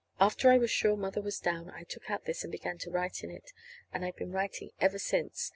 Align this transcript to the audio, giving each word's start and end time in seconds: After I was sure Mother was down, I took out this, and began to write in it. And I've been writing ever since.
After 0.19 0.49
I 0.49 0.57
was 0.57 0.71
sure 0.71 0.97
Mother 0.97 1.21
was 1.21 1.37
down, 1.37 1.69
I 1.69 1.83
took 1.83 2.09
out 2.09 2.25
this, 2.25 2.41
and 2.41 2.51
began 2.51 2.79
to 2.79 2.89
write 2.89 3.23
in 3.23 3.29
it. 3.29 3.51
And 3.93 4.03
I've 4.03 4.15
been 4.17 4.31
writing 4.31 4.71
ever 4.79 4.97
since. 4.97 5.49